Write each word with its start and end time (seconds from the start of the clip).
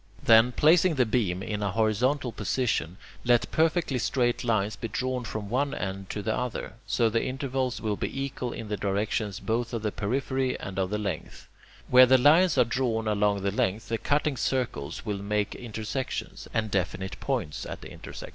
Then, 0.23 0.51
placing 0.53 0.95
the 0.95 1.05
beam 1.05 1.43
in 1.43 1.61
a 1.61 1.69
horizontal 1.73 2.31
position, 2.31 2.97
let 3.23 3.51
perfectly 3.51 3.99
straight 3.99 4.43
lines 4.43 4.75
be 4.75 4.87
drawn 4.87 5.23
from 5.25 5.47
one 5.47 5.75
end 5.75 6.09
to 6.09 6.23
the 6.23 6.35
other. 6.35 6.73
So 6.87 7.07
the 7.07 7.23
intervals 7.23 7.79
will 7.79 7.97
be 7.97 8.21
equal 8.23 8.51
in 8.51 8.67
the 8.67 8.77
directions 8.77 9.39
both 9.39 9.75
of 9.75 9.83
the 9.83 9.91
periphery 9.91 10.59
and 10.59 10.79
of 10.79 10.89
the 10.89 10.97
length. 10.97 11.47
Where 11.87 12.07
the 12.07 12.17
lines 12.17 12.57
are 12.57 12.65
drawn 12.65 13.07
along 13.07 13.43
the 13.43 13.51
length, 13.51 13.89
the 13.89 13.99
cutting 13.99 14.37
circles 14.37 15.05
will 15.05 15.19
make 15.21 15.53
intersections, 15.53 16.47
and 16.51 16.71
definite 16.71 17.19
points 17.19 17.63
at 17.67 17.81
the 17.81 17.91
intersections. 17.91 18.29